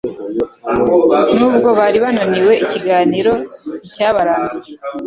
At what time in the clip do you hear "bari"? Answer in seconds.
1.79-1.97